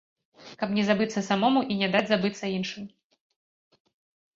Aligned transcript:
Каб 0.61 0.73
не 0.77 0.83
забыцца 0.87 1.23
самому 1.29 1.61
і 1.71 1.79
не 1.85 1.93
даць 1.99 2.05
забыць 2.15 2.43
іншым. 2.57 2.93